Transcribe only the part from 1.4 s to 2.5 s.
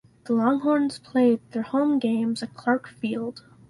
their home games